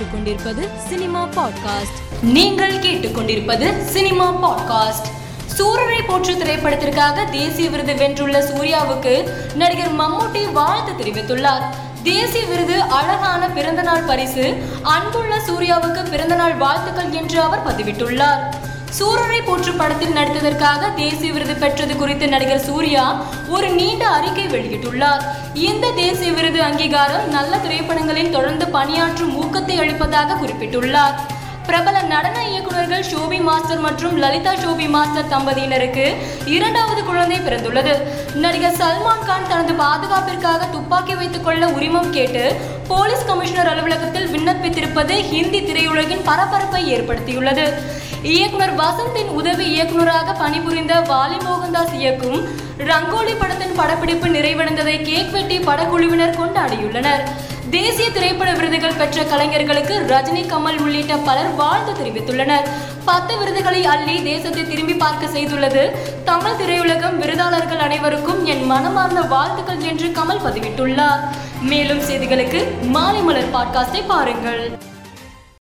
[0.00, 2.22] கேட்டுக்கொண்டிருப்பது cinema podcast.
[2.22, 5.08] நீங்கள் கேட்டுக்கொண்டிருப்பது சினிமா பாட்காஸ்ட்.
[5.58, 11.62] சூரரை போற்று திரைப்படத்திற்காக தேசிய விருது வென்றுள்ள சூர்யாவுக்கு நடிகர் மம்முட்டி வாழ்த்து தெரிவித்துள்ளார்.
[12.02, 18.42] தேசிய விருது அழகான பிறந்தநாள் பரிசு அன்புள்ள சூர்யாவுக்கு பிறந்தநாள் வாழ்த்துக்கள் என்று அவர் பதிவிட்டுள்ளார்.
[18.98, 23.04] சூரரை போற்று படத்தில் நடித்ததற்காக தேசிய விருது பெற்றது குறித்து நடிகர் சூர்யா
[23.48, 25.22] ஒரு நீண்ட அறிக்கை வெளியிட்டுள்ளார்.
[25.54, 31.14] இந்த தேசிய விருது அங்கீகாரம் நல்ல திரைப்படங்களில் தொடர்ந்து பணியாற்றும் ஊக்கத்தை அளிப்பதாக குறிப்பிட்டுள்ளார்.
[31.66, 36.06] பிரபல நடன இயக்குநர்கள் ஷோபி மாஸ்டர் மற்றும் லலிதா ஷோபி மாஸ்டர் தம்பதியினருக்கு
[36.56, 37.94] இரண்டாவது குழந்தை பிறந்துள்ளது.
[38.44, 42.44] நடிகர் சல்மான் கான் தனது பாதுகாப்பிற்காக துப்பாக்கி வைத்துக் கொள்ள உரிமம் கேட்டு
[42.88, 47.66] போலீஸ் கமிஷனர் அலுவலகத்தில் விண்ணப்பித்திருப்பது ஹிந்தி திரையுலகின் பரபரப்பை ஏற்படுத்தியுள்ளது.
[48.22, 56.38] இயக்குனர் வசந்தின் உதவி இயக்குனராக பணிபுரிந்த வாலி மோகன்தாஸ் இயக்கும் ரங்கோலி படத்தின் படப்பிடிப்பு நிறைவடைந்ததை கேக் வெட்டி படக்குழுவினர்
[56.40, 57.22] கொண்டாடியுள்ளனர்.
[57.70, 62.68] தேசிய திரைப்பட விருதுகள் பெற்ற கலைஞர்களுக்கு ரஜினி கமல் உள்ளிட்ட பலர் வாழ்த்து தெரிவித்துள்ளனர்.
[63.04, 65.90] பத்து விருதுகளை அள்ளி தேசத்தை திரும்பி பார்க்க செய்துள்ளது
[66.24, 71.20] தமிழ் திரையுலகம் விருதாளர்கள் அனைவருக்கும் என் மனமார்ந்த வாழ்த்துக்கள் என்று கமல் பதிவிட்டுள்ளார்.
[71.62, 74.78] மேலும் செய்திகளுக்கு மாலை மலர் பாட்காஸ்டை பாருங்கள்.